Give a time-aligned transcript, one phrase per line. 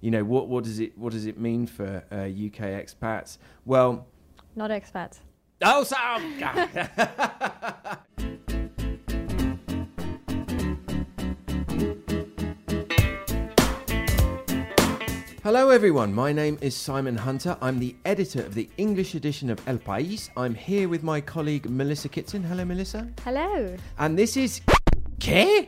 [0.00, 0.48] You know what?
[0.48, 0.96] What does it?
[0.98, 3.38] What does it mean for uh, UK expats?
[3.64, 4.06] Well,
[4.56, 5.18] Not expats.
[5.62, 6.22] oh, Sam.
[15.42, 16.14] Hello, everyone.
[16.14, 17.56] My name is Simon Hunter.
[17.60, 20.30] I'm the editor of the English edition of El País.
[20.36, 22.44] I'm here with my colleague Melissa Kitson.
[22.44, 23.08] Hello, Melissa.
[23.24, 23.76] Hello.
[23.98, 24.60] And this is
[25.18, 25.66] ¿Qué?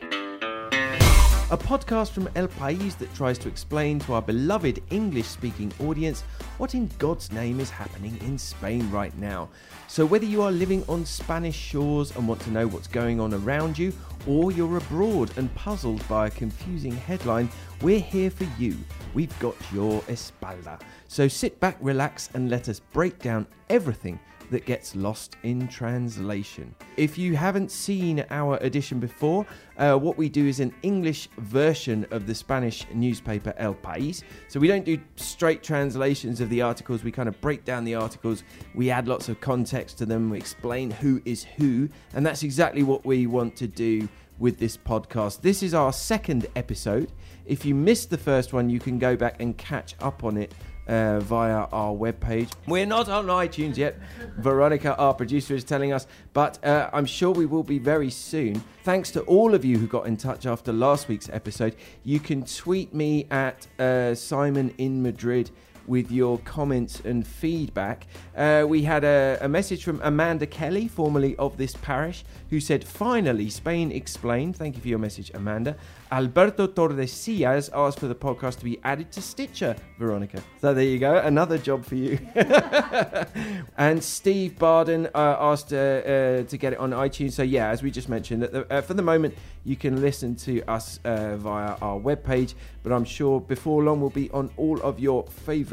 [1.51, 6.21] A podcast from El País that tries to explain to our beloved English speaking audience
[6.57, 9.49] what in God's name is happening in Spain right now.
[9.87, 13.31] So, whether you are living on Spanish shores and want to know what's going on
[13.31, 13.93] around you,
[14.25, 17.47] or you're abroad and puzzled by a confusing headline,
[17.83, 18.75] we're here for you.
[19.13, 20.81] We've got your espalda.
[21.09, 24.19] So, sit back, relax, and let us break down everything
[24.51, 26.73] that gets lost in translation.
[26.97, 29.45] If you haven't seen our edition before,
[29.77, 34.23] uh, what we do is an English version of the Spanish newspaper El País.
[34.47, 37.95] So we don't do straight translations of the articles, we kind of break down the
[37.95, 42.43] articles, we add lots of context to them, we explain who is who, and that's
[42.43, 44.07] exactly what we want to do
[44.39, 45.41] with this podcast.
[45.41, 47.11] This is our second episode.
[47.45, 50.53] If you missed the first one, you can go back and catch up on it
[50.87, 52.51] uh, via our webpage.
[52.67, 53.99] We're not on iTunes yet.
[54.37, 58.63] Veronica, our producer, is telling us, but uh, I'm sure we will be very soon.
[58.83, 61.75] Thanks to all of you who got in touch after last week's episode.
[62.03, 65.51] You can tweet me at uh, Simon in Madrid
[65.87, 68.07] with your comments and feedback.
[68.35, 72.83] Uh, we had a, a message from Amanda Kelly, formerly of this parish, who said,
[72.83, 74.55] Finally, Spain explained.
[74.55, 75.75] Thank you for your message, Amanda.
[76.11, 80.41] Alberto Tordesillas asked for the podcast to be added to Stitcher, Veronica.
[80.61, 82.19] So there you go, another job for you.
[83.77, 87.33] and Steve Barden uh, asked uh, uh, to get it on iTunes.
[87.33, 90.35] So yeah, as we just mentioned, that the, uh, for the moment you can listen
[90.35, 94.79] to us uh, via our webpage, but I'm sure before long we'll be on all
[94.81, 95.23] of your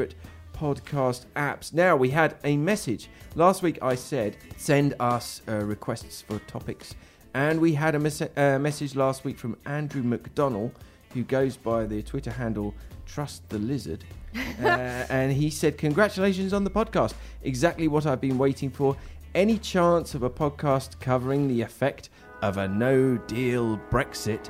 [0.03, 0.15] favourite
[0.55, 1.73] podcast apps.
[1.73, 3.79] Now we had a message last week.
[3.83, 6.95] I said send us uh, requests for topics,
[7.35, 10.73] and we had a mes- uh, message last week from Andrew McDonnell,
[11.15, 12.75] who goes by the Twitter handle
[13.07, 14.05] Trust the Lizard.
[14.63, 14.67] uh,
[15.11, 17.15] and he said, Congratulations on the podcast.
[17.43, 18.97] Exactly what I've been waiting for.
[19.35, 22.11] Any chance of a podcast covering the effect
[22.43, 24.49] of a no deal Brexit?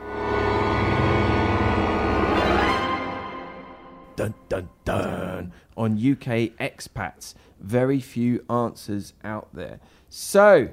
[4.23, 5.53] Dun dun dun.
[5.77, 7.35] On UK expats.
[7.59, 9.81] Very few answers out there.
[10.11, 10.69] So,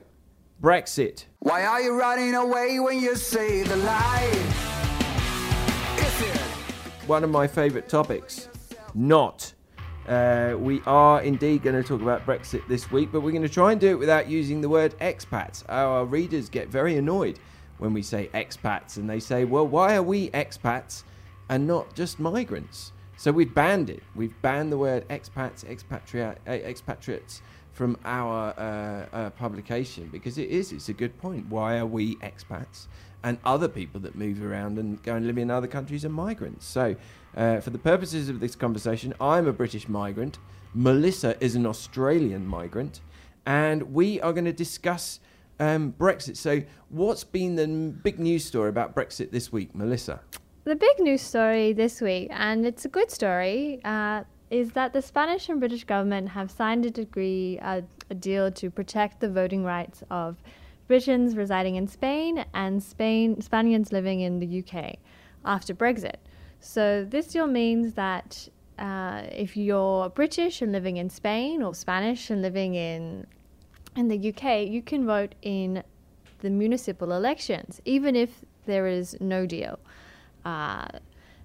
[0.62, 1.26] Brexit.
[1.40, 4.52] Why are you running away when you say the it?
[7.08, 8.50] one of my favourite topics.
[8.94, 9.52] Not.
[10.08, 13.50] Uh, we are indeed going to talk about Brexit this week, but we're going to
[13.50, 15.64] try and do it without using the word expats.
[15.70, 17.40] Our readers get very annoyed
[17.80, 21.02] when we say expats, and they say, well, why are we expats
[21.50, 22.92] and not just migrants?
[23.20, 24.02] So we've banned it.
[24.16, 27.42] We've banned the word expats, expatria- uh, expatriates
[27.74, 30.72] from our uh, uh, publication because it is.
[30.72, 31.48] It's a good point.
[31.48, 32.88] Why are we expats?
[33.22, 36.66] And other people that move around and go and live in other countries are migrants.
[36.66, 36.96] So,
[37.36, 40.40] uh, for the purposes of this conversation, I'm a British migrant.
[40.74, 43.02] Melissa is an Australian migrant.
[43.46, 45.20] And we are going to discuss
[45.60, 46.38] um, Brexit.
[46.38, 47.68] So, what's been the
[48.02, 50.22] big news story about Brexit this week, Melissa?
[50.66, 55.02] The big news story this week, and it's a good story, uh, is that the
[55.02, 59.64] Spanish and British government have signed a degree, uh, a deal to protect the voting
[59.64, 60.36] rights of
[60.88, 64.98] Britons residing in Spain and Spain Spaniards living in the UK
[65.46, 66.18] after Brexit.
[66.60, 72.30] So this deal means that uh, if you're British and living in Spain or Spanish
[72.30, 73.26] and living in
[73.96, 75.84] in the UK, you can vote in
[76.40, 79.80] the municipal elections, even if there is no deal.
[80.46, 80.88] Uh,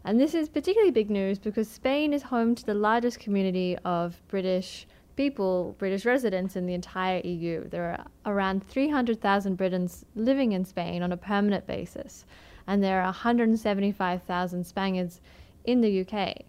[0.05, 4.21] and this is particularly big news because Spain is home to the largest community of
[4.29, 7.69] British people, British residents in the entire EU.
[7.69, 12.27] There are around 300,000 Britons living in Spain on a permanent basis,
[12.67, 15.21] and there are 175,000 Spaniards
[15.65, 16.43] in the UK.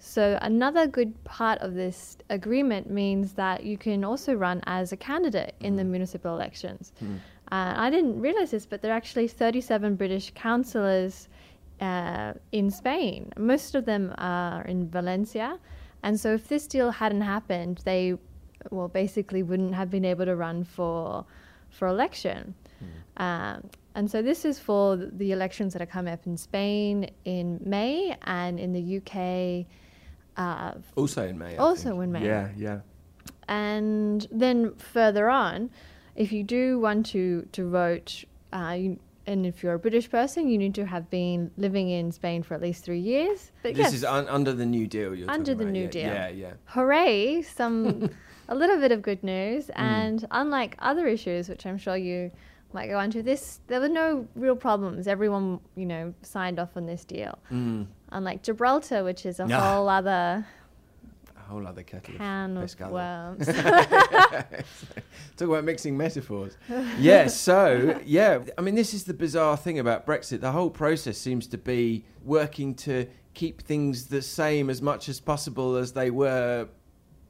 [0.00, 4.96] So, another good part of this agreement means that you can also run as a
[4.96, 6.92] candidate in the municipal elections.
[7.50, 11.28] Uh, I didn't realize this, but there are actually 37 British councillors
[11.80, 13.32] uh, in Spain.
[13.36, 15.58] Most of them are in Valencia.
[16.02, 18.14] And so, if this deal hadn't happened, they,
[18.70, 21.24] well, basically wouldn't have been able to run for,
[21.70, 22.54] for election.
[23.16, 27.60] Um, and so, this is for the elections that are coming up in Spain in
[27.64, 29.66] May and in the UK.
[30.36, 31.54] Uh, Also in May.
[31.54, 32.02] I Also think.
[32.04, 32.24] in May.
[32.24, 32.80] Yeah, yeah.
[33.48, 35.70] and then further on,
[36.14, 38.98] if you do want to to vote, uh, you,
[39.30, 42.54] and if you're a British person, you need to have been living in Spain for
[42.54, 43.52] at least three years.
[43.62, 45.14] But This yes, is un- under the new deal.
[45.14, 45.72] You're Under the about.
[45.78, 46.12] new yeah, deal.
[46.14, 46.52] Yeah, yeah.
[46.74, 47.42] hooray!
[47.42, 48.10] Some
[48.48, 49.72] a little bit of good news, Mm.
[49.94, 52.30] and unlike other issues, which I'm sure you
[52.72, 55.06] might go into, this there were no real problems.
[55.08, 57.34] Everyone, you know, signed off on this deal.
[58.18, 59.52] Unlike Gibraltar, which is a Mm.
[59.60, 60.67] Whole other A
[61.48, 63.46] whole other kettle can of of worms.
[65.36, 66.56] Talk about mixing metaphors.
[66.98, 70.40] yeah, so, yeah, I mean, this is the bizarre thing about Brexit.
[70.40, 75.20] The whole process seems to be working to keep things the same as much as
[75.20, 76.68] possible as they were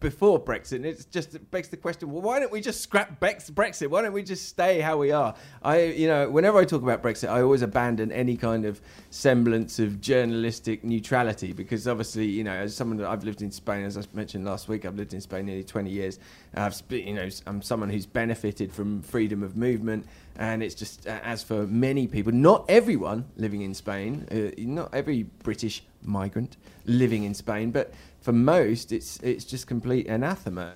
[0.01, 0.77] before Brexit.
[0.77, 3.89] And it just begs the question well, why don't we just scrap Brexit?
[3.89, 5.35] Why don't we just stay how we are?
[5.63, 8.81] I, you know, whenever I talk about Brexit, I always abandon any kind of
[9.11, 13.85] semblance of journalistic neutrality because obviously, you know, as someone that I've lived in Spain,
[13.85, 16.19] as I mentioned last week, I've lived in Spain nearly 20 years.
[16.55, 20.07] I've, you know, I'm someone who's benefited from freedom of movement.
[20.37, 25.25] And it's just, as for many people, not everyone living in Spain, uh, not every
[25.43, 26.57] British migrant
[26.87, 27.93] living in Spain, but
[28.29, 30.75] for most, it's it's just complete anathema.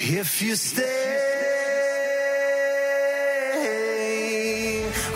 [0.00, 0.82] If you stay,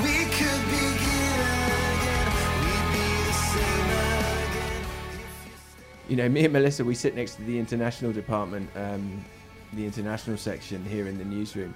[0.01, 2.31] we could begin again.
[2.63, 4.79] We'd be the same again.
[6.09, 9.25] You know, me and Melissa, we sit next to the international department, um,
[9.73, 11.75] the international section here in the newsroom,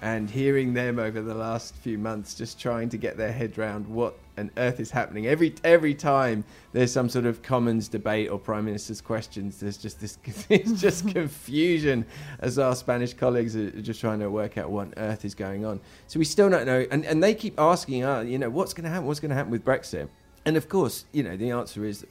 [0.00, 3.86] and hearing them over the last few months just trying to get their head round
[3.86, 5.26] what on earth is happening.
[5.26, 10.00] Every every time there's some sort of Commons debate or Prime Minister's questions, there's just
[10.00, 10.18] this
[10.48, 12.06] it's just confusion
[12.40, 15.64] as our Spanish colleagues are just trying to work out what on earth is going
[15.64, 15.80] on.
[16.06, 18.84] So we still don't know, and, and they keep asking, uh, you know, what's going
[18.84, 19.06] to happen?
[19.06, 20.08] What's going to happen with Brexit?
[20.44, 22.06] And of course, you know, the answer is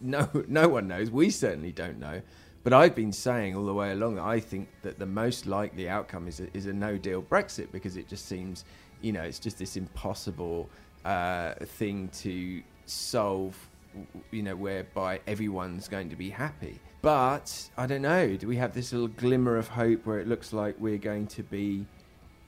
[0.00, 1.10] no, no one knows.
[1.10, 2.22] We certainly don't know.
[2.66, 5.88] But I've been saying all the way along that I think that the most likely
[5.88, 8.64] outcome is a, is a no deal Brexit because it just seems,
[9.02, 10.68] you know, it's just this impossible
[11.04, 13.56] uh, thing to solve,
[14.32, 16.80] you know, whereby everyone's going to be happy.
[17.02, 18.34] But I don't know.
[18.34, 21.44] Do we have this little glimmer of hope where it looks like we're going to
[21.44, 21.86] be,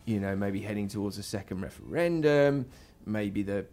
[0.04, 2.66] you know, maybe heading towards a second referendum?
[3.06, 3.66] Maybe the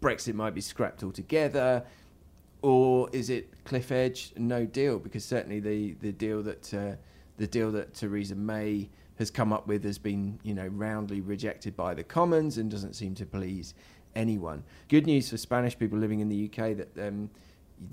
[0.00, 1.84] Brexit might be scrapped altogether,
[2.62, 4.98] or is it cliff edge, no deal?
[4.98, 6.96] Because certainly the the deal that uh,
[7.36, 11.76] the deal that Theresa May has come up with has been you know roundly rejected
[11.76, 13.74] by the Commons and doesn't seem to please
[14.14, 14.62] anyone.
[14.88, 17.30] Good news for Spanish people living in the UK that um,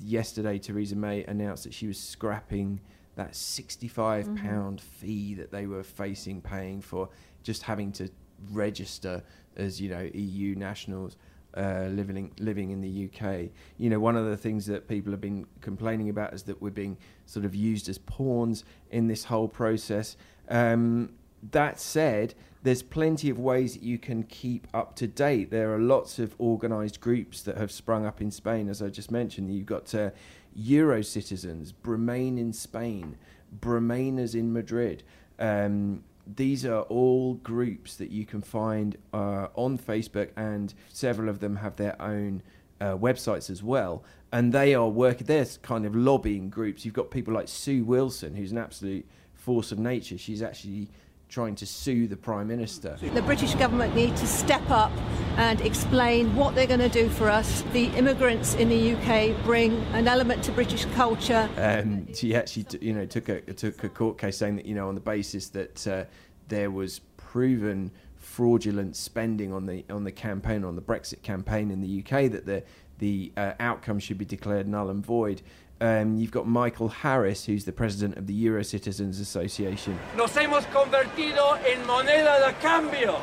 [0.01, 2.79] yesterday Theresa May announced that she was scrapping
[3.15, 7.09] that 65 pound fee that they were facing paying for
[7.43, 8.09] just having to
[8.51, 9.21] register
[9.57, 11.17] as you know EU nationals
[11.55, 13.49] uh, living living in the UK.
[13.77, 16.69] You know, one of the things that people have been complaining about is that we're
[16.69, 20.15] being sort of used as pawns in this whole process.
[20.49, 21.13] Um,
[21.51, 25.49] that said, there's plenty of ways that you can keep up to date.
[25.49, 29.11] There are lots of organised groups that have sprung up in Spain, as I just
[29.11, 29.53] mentioned.
[29.53, 30.09] You've got uh,
[30.53, 33.17] Euro citizens, Remain in Spain,
[33.61, 35.03] Remainers in Madrid.
[35.39, 36.03] Um,
[36.35, 41.57] these are all groups that you can find uh, on Facebook, and several of them
[41.57, 42.41] have their own
[42.81, 44.03] uh, websites as well.
[44.31, 46.85] And they are working, they're kind of lobbying groups.
[46.85, 50.17] You've got people like Sue Wilson, who's an absolute force of nature.
[50.17, 50.89] She's actually
[51.29, 52.97] trying to sue the Prime Minister.
[53.01, 54.91] The British government need to step up
[55.37, 57.61] and explain what they're going to do for us.
[57.71, 61.47] The immigrants in the UK bring an element to British culture.
[61.55, 64.87] Um, she actually, you know, took a took a court case saying that you know
[64.87, 66.05] on the basis that uh,
[66.47, 71.79] there was proven fraudulent spending on the on the campaign on the Brexit campaign in
[71.79, 72.63] the UK that the
[72.97, 75.41] the uh, outcome should be declared null and void.
[75.81, 79.97] Um, you've got Michael Harris, who's the president of the Euro Citizens Association.
[80.17, 83.15] Nos hemos convertido en moneda de cambio.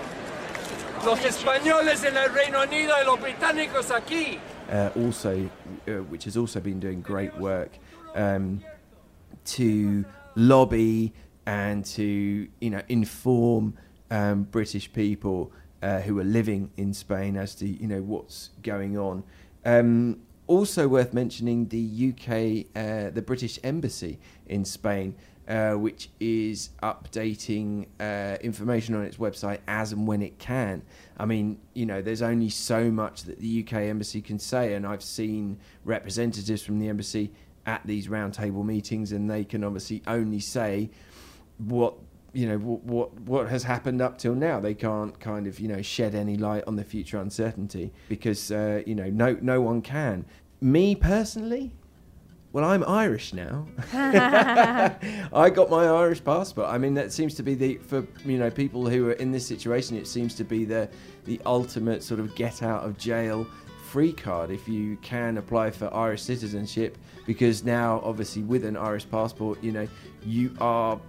[1.05, 4.39] Los españoles en el Reino Unido y los británicos aquí.
[4.71, 5.49] uh, also,
[5.89, 7.79] uh, which has also been doing great work
[8.15, 8.63] um,
[9.45, 11.13] to lobby
[11.47, 13.77] and to you know inform
[14.11, 18.99] um, British people uh, who are living in Spain as to you know what's going
[18.99, 19.23] on.
[19.65, 25.15] Um, also worth mentioning the UK, uh, the British Embassy in Spain,
[25.49, 30.83] uh, which is updating uh, information on its website as and when it can.
[31.19, 34.87] I mean, you know, there's only so much that the UK Embassy can say, and
[34.87, 37.33] I've seen representatives from the embassy
[37.65, 40.91] at these roundtable meetings, and they can obviously only say
[41.59, 41.95] what
[42.37, 44.61] you know what, what what has happened up till now.
[44.61, 48.83] They can't kind of you know shed any light on the future uncertainty because uh,
[48.87, 50.27] you know no no one can.
[50.61, 51.73] Me personally,
[52.53, 53.67] well, I'm Irish now.
[53.93, 56.69] I got my Irish passport.
[56.69, 59.47] I mean, that seems to be the for you know people who are in this
[59.47, 59.97] situation.
[59.97, 60.91] It seems to be the
[61.25, 63.47] the ultimate sort of get out of jail
[63.87, 69.09] free card if you can apply for Irish citizenship because now obviously with an Irish
[69.09, 69.89] passport, you know,
[70.25, 71.01] you are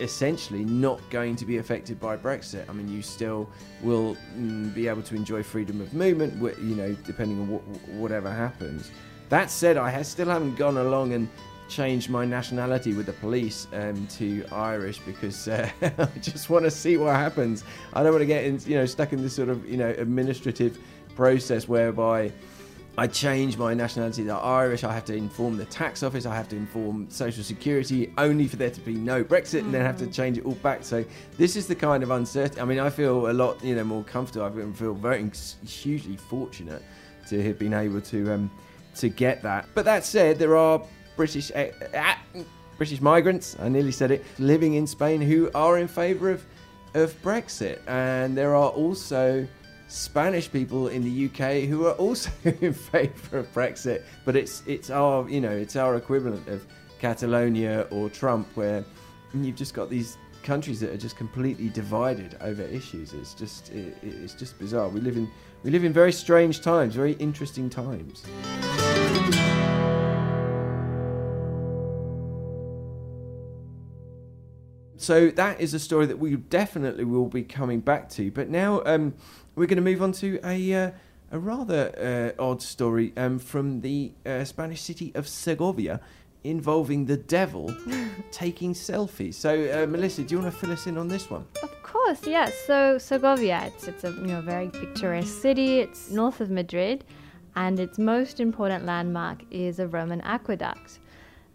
[0.00, 2.68] essentially not going to be affected by Brexit.
[2.68, 3.48] I mean, you still
[3.82, 8.30] will mm, be able to enjoy freedom of movement, you know, depending on what, whatever
[8.30, 8.90] happens.
[9.28, 11.28] That said, I still haven't gone along and
[11.68, 16.70] changed my nationality with the police um, to Irish because uh, I just want to
[16.70, 17.64] see what happens.
[17.94, 19.88] I don't want to get in, you know, stuck in this sort of, you know,
[19.96, 20.78] administrative
[21.16, 22.30] process whereby
[22.98, 24.84] I change my nationality to Irish.
[24.84, 26.26] I have to inform the tax office.
[26.26, 29.82] I have to inform Social Security, only for there to be no Brexit, and then
[29.82, 30.84] have to change it all back.
[30.84, 31.02] So
[31.38, 32.60] this is the kind of uncertainty.
[32.60, 34.44] I mean, I feel a lot, you know, more comfortable.
[34.44, 35.30] I feel very
[35.66, 36.82] hugely fortunate
[37.28, 38.50] to have been able to um,
[38.96, 39.66] to get that.
[39.74, 40.82] But that said, there are
[41.16, 42.14] British uh, uh,
[42.76, 43.56] British migrants.
[43.58, 46.44] I nearly said it, living in Spain who are in favour of
[46.92, 49.48] of Brexit, and there are also
[49.92, 54.88] Spanish people in the UK who are also in favour of Brexit, but it's it's
[54.88, 56.66] our you know it's our equivalent of
[56.98, 58.84] Catalonia or Trump, where
[59.34, 63.12] you've just got these countries that are just completely divided over issues.
[63.12, 64.88] It's just it, it's just bizarre.
[64.88, 65.30] We live in
[65.62, 68.24] we live in very strange times, very interesting times.
[75.02, 78.30] So that is a story that we definitely will be coming back to.
[78.30, 79.14] But now um,
[79.56, 80.90] we're going to move on to a uh,
[81.32, 86.00] a rather uh, odd story um, from the uh, Spanish city of Segovia
[86.44, 87.74] involving the devil
[88.30, 89.34] taking selfies.
[89.34, 91.46] So, uh, Melissa, do you want to fill us in on this one?
[91.62, 92.52] Of course, yes.
[92.66, 95.80] So Segovia, it's it's a you know very picturesque city.
[95.80, 97.04] It's north of Madrid,
[97.56, 100.98] and its most important landmark is a Roman aqueduct.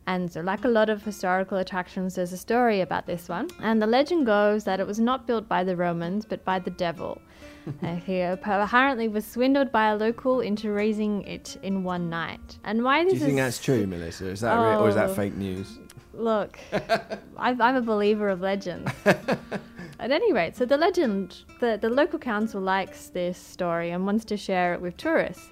[0.08, 3.50] And so, like a lot of historical attractions, there's a story about this one.
[3.62, 6.72] And the legend goes that it was not built by the Romans, but by the
[6.72, 7.22] devil.
[7.84, 12.58] uh, he apparently was swindled by a local into raising it in one night.
[12.64, 14.28] And why this Do you think is that's true, Melissa?
[14.30, 15.14] Is that real, or is that Oh.
[15.14, 15.78] fake news?
[16.14, 16.58] Look,
[17.38, 18.90] I'm, I'm a believer of legends.
[20.00, 24.24] At any rate, so the legend, the, the local council likes this story and wants
[24.26, 25.50] to share it with tourists.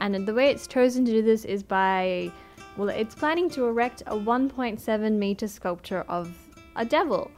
[0.00, 2.32] And the way it's chosen to do this is by,
[2.76, 6.34] well, it's planning to erect a 1.7 meter sculpture of
[6.76, 7.30] a devil.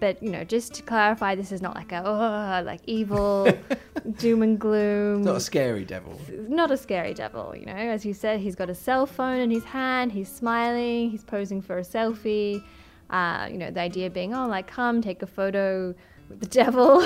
[0.00, 3.46] But, you know, just to clarify, this is not like a, oh, like evil,
[4.18, 6.20] doom and gloom Not a scary devil.
[6.48, 7.72] not a scary devil, you know.
[7.72, 11.62] As you said, he's got a cell phone in his hand, he's smiling, he's posing
[11.62, 12.64] for a selfie.
[13.10, 15.94] Uh, you know, the idea being, oh, like, come take a photo
[16.28, 17.00] with the devil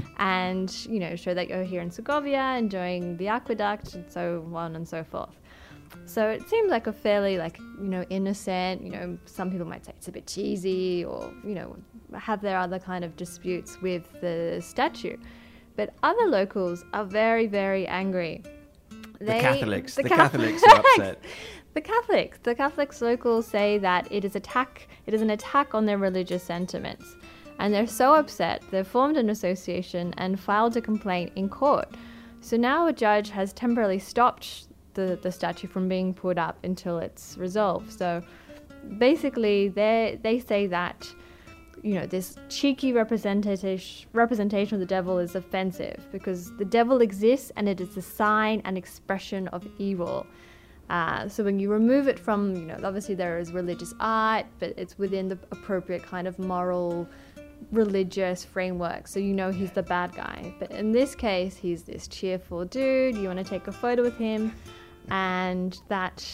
[0.16, 4.74] and, you know, show that you're here in Segovia enjoying the aqueduct and so on
[4.76, 5.41] and so forth.
[6.06, 9.84] So it seems like a fairly, like, you know, innocent, you know, some people might
[9.84, 11.76] say it's a bit cheesy or, you know,
[12.18, 15.16] have their other kind of disputes with the statue.
[15.76, 18.42] But other locals are very, very angry.
[19.18, 19.94] The Catholics.
[19.94, 21.24] The, Cath- Catholics are upset.
[21.74, 24.88] the Catholics, the Catholics locals say that it is attack.
[25.06, 27.16] It is an attack on their religious sentiments,
[27.58, 31.88] and they're so upset they've formed an association and filed a complaint in court.
[32.40, 36.98] So now a judge has temporarily stopped the, the statue from being put up until
[36.98, 37.92] it's resolved.
[37.92, 38.22] So
[38.98, 41.12] basically, they they say that
[41.82, 47.50] you know this cheeky representation representation of the devil is offensive because the devil exists
[47.56, 50.26] and it is a sign and expression of evil.
[50.90, 54.74] Uh, so when you remove it from, you know, obviously there is religious art, but
[54.76, 57.08] it's within the appropriate kind of moral,
[57.70, 59.08] religious framework.
[59.08, 60.54] So you know he's the bad guy.
[60.58, 63.16] But in this case, he's this cheerful dude.
[63.16, 64.54] You want to take a photo with him,
[65.10, 66.26] and that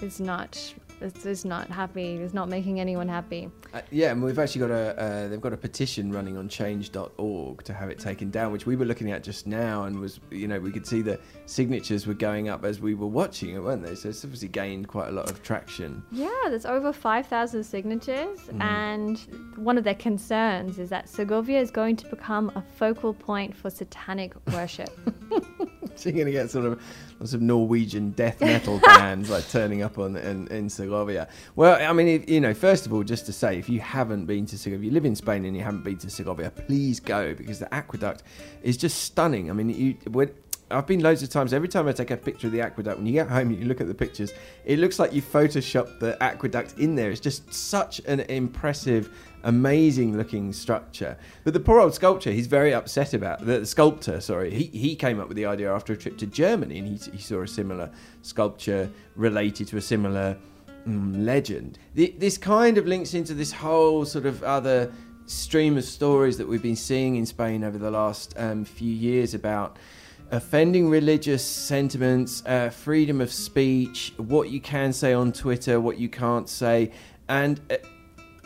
[0.00, 0.74] is not.
[1.00, 2.16] It's is not happy.
[2.16, 3.50] It's not making anyone happy.
[3.72, 7.62] Uh, yeah, and we've actually got a uh, they've got a petition running on change.org
[7.64, 10.46] to have it taken down, which we were looking at just now, and was you
[10.46, 13.82] know we could see the signatures were going up as we were watching it, weren't
[13.82, 13.94] they?
[13.94, 16.02] So it's obviously gained quite a lot of traction.
[16.12, 19.18] Yeah, there's over 5,000 signatures, and
[19.56, 23.70] one of their concerns is that Segovia is going to become a focal point for
[23.70, 24.90] satanic worship.
[26.00, 26.82] So you're going to get sort of
[27.18, 31.28] lots of Norwegian death metal bands like turning up on in, in Segovia.
[31.56, 34.24] Well, I mean, if, you know, first of all, just to say, if you haven't
[34.24, 37.34] been to Segovia, you live in Spain and you haven't been to Segovia, please go
[37.34, 38.22] because the aqueduct
[38.62, 39.50] is just stunning.
[39.50, 40.30] I mean, you when,
[40.70, 41.52] I've been loads of times.
[41.52, 43.64] Every time I take a picture of the aqueduct, when you get home and you
[43.64, 44.32] look at the pictures,
[44.64, 47.10] it looks like you photoshopped the aqueduct in there.
[47.10, 49.10] It's just such an impressive,
[49.44, 51.16] amazing looking structure.
[51.44, 54.20] But the poor old sculptor, he's very upset about the sculptor.
[54.20, 57.10] Sorry, he he came up with the idea after a trip to Germany, and he,
[57.10, 57.90] he saw a similar
[58.22, 60.36] sculpture related to a similar
[60.86, 61.78] mm, legend.
[61.94, 64.92] The, this kind of links into this whole sort of other
[65.26, 69.32] stream of stories that we've been seeing in Spain over the last um, few years
[69.32, 69.76] about
[70.30, 76.08] offending religious sentiments, uh, freedom of speech, what you can say on Twitter, what you
[76.08, 76.92] can't say,
[77.28, 77.76] and uh,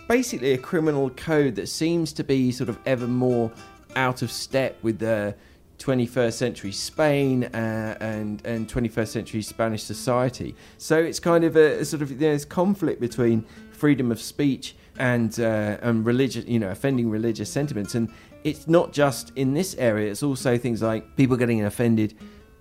[0.08, 3.50] basically a criminal code that seems to be sort of ever more
[3.96, 5.34] out of step with the
[5.78, 10.54] 21st century Spain uh, and and 21st century Spanish society.
[10.78, 15.38] So it's kind of a, a sort of there's conflict between freedom of speech and
[15.40, 17.94] uh, and religious, you know, offending religious sentiments.
[17.94, 18.10] And
[18.44, 22.14] it's not just in this area; it's also things like people getting offended.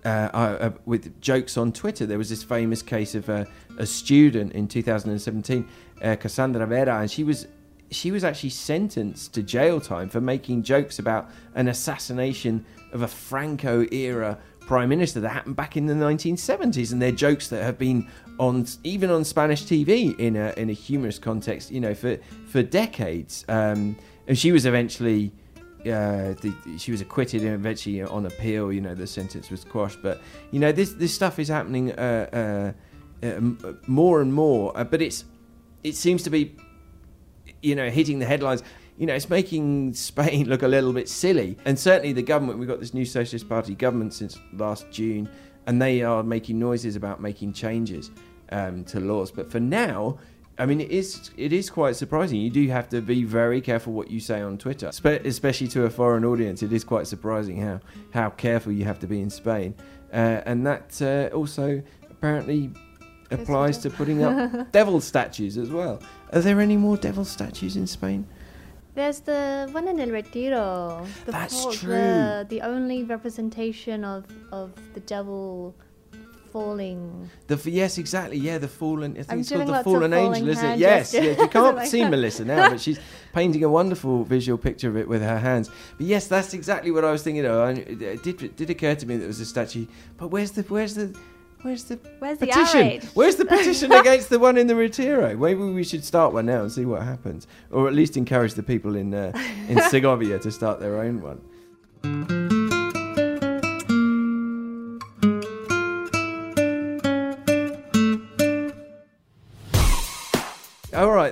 [0.04, 3.46] Uh, uh, with jokes on Twitter, there was this famous case of a,
[3.78, 5.66] a student in 2017,
[6.02, 7.46] uh, Cassandra Vera, and she was
[7.90, 13.08] she was actually sentenced to jail time for making jokes about an assassination of a
[13.08, 17.78] Franco era prime minister that happened back in the 1970s, and they're jokes that have
[17.78, 22.18] been on even on Spanish TV in a in a humorous context, you know, for
[22.48, 23.44] for decades.
[23.48, 25.32] Um, and she was eventually.
[25.86, 28.72] Uh, the, she was acquitted and eventually on appeal.
[28.72, 30.02] You know, the sentence was quashed.
[30.02, 32.72] But you know, this this stuff is happening uh,
[33.22, 33.40] uh, uh
[33.86, 34.76] more and more.
[34.76, 35.24] Uh, but it's
[35.82, 36.56] it seems to be,
[37.62, 38.62] you know, hitting the headlines
[38.96, 41.56] you know, it's making Spain look a little bit silly.
[41.64, 45.28] And certainly the government, we've got this new Socialist Party government since last June,
[45.66, 48.10] and they are making noises about making changes
[48.52, 49.30] um, to laws.
[49.30, 50.18] But for now,
[50.58, 52.40] I mean, it is it is quite surprising.
[52.40, 54.90] You do have to be very careful what you say on Twitter,
[55.24, 56.62] especially to a foreign audience.
[56.62, 57.80] It is quite surprising how
[58.12, 59.74] how careful you have to be in Spain,
[60.12, 62.70] uh, and that uh, also apparently
[63.30, 66.00] applies to putting up devil statues as well.
[66.32, 68.26] Are there any more devil statues in Spain?
[68.94, 71.04] There's the one in El Retiro.
[71.26, 71.90] The That's true.
[71.90, 75.74] The, the only representation of, of the devil
[76.54, 77.28] falling.
[77.48, 78.38] The yes, exactly.
[78.38, 79.12] Yeah, the fallen.
[79.12, 80.78] I think I'm it's called the fallen angel, isn't it?
[80.78, 81.36] Yes, yes.
[81.38, 82.10] You can't Like see that.
[82.10, 83.00] Melissa now, but she's
[83.32, 85.68] painting a wonderful visual picture of it with her hands.
[85.98, 87.76] But yes, that's exactly what I was thinking of.
[87.76, 89.86] It did it did occur to me that it was a statue.
[90.16, 91.12] But where's the where's the
[91.62, 92.80] where's the Where's the petition?
[92.86, 93.04] outrage?
[93.14, 95.36] Where's the petition against the one in the Retiro?
[95.36, 98.62] Maybe we should start one now and see what happens, or at least encourage the
[98.62, 99.32] people in uh,
[99.68, 101.40] in Segovia to start their own one.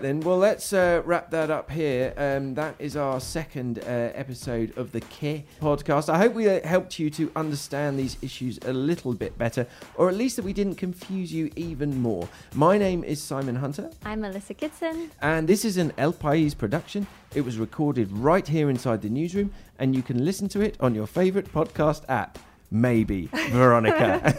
[0.03, 0.19] Then.
[0.19, 2.13] Well, let's uh, wrap that up here.
[2.17, 6.09] Um, that is our second uh, episode of the Qué podcast.
[6.09, 10.09] I hope we uh, helped you to understand these issues a little bit better, or
[10.09, 12.29] at least that we didn't confuse you even more.
[12.55, 15.11] My name is Simon Hunter, I'm Melissa Kitson.
[15.23, 17.07] and this is an El País production.
[17.37, 20.97] It was recorded right here inside the newsroom, and you can listen to it on
[20.97, 22.39] your favorite podcast app.
[22.73, 24.35] Maybe, Veronica.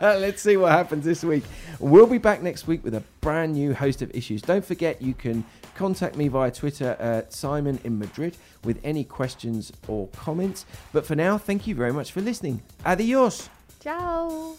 [0.00, 1.44] Let's see what happens this week.
[1.78, 4.40] We'll be back next week with a brand new host of issues.
[4.40, 5.44] Don't forget, you can
[5.74, 10.64] contact me via Twitter at Simon in Madrid with any questions or comments.
[10.92, 12.62] But for now, thank you very much for listening.
[12.84, 13.50] Adios.
[13.80, 14.56] Ciao.